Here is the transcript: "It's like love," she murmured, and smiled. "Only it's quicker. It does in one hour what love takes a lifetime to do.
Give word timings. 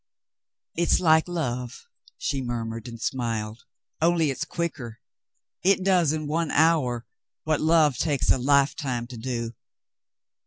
"It's 0.73 0.99
like 0.99 1.27
love," 1.27 1.85
she 2.17 2.41
murmured, 2.41 2.87
and 2.87 2.99
smiled. 2.99 3.65
"Only 4.01 4.31
it's 4.31 4.45
quicker. 4.45 4.97
It 5.63 5.83
does 5.83 6.11
in 6.11 6.25
one 6.25 6.49
hour 6.49 7.05
what 7.43 7.61
love 7.61 7.99
takes 7.99 8.31
a 8.31 8.39
lifetime 8.39 9.05
to 9.05 9.17
do. 9.17 9.53